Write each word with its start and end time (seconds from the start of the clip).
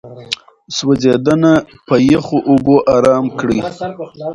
سوځېدنه 0.77 1.53
په 1.87 1.95
يخو 2.11 2.37
اوبو 2.49 2.75
آرام 2.95 3.25
کړئ. 3.39 3.59